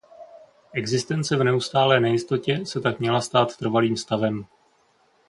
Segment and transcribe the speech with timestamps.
[0.73, 4.45] Existence v neustálé nejistotě se tak měla stát trvalým stavem.